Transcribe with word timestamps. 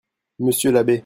Monsieur 0.39 0.71
l'abbé. 0.71 0.99